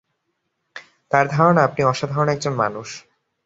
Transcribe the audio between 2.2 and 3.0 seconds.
একজন মানুষ।